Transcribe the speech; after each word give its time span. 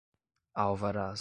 alvarás 0.55 1.19